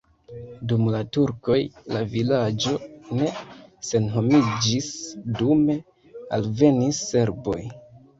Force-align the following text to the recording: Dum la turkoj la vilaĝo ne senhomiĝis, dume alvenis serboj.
Dum 0.69 0.85
la 0.93 0.99
turkoj 1.15 1.57
la 1.95 1.99
vilaĝo 2.13 2.73
ne 3.17 3.27
senhomiĝis, 3.89 4.87
dume 5.43 5.77
alvenis 6.39 7.03
serboj. 7.11 7.59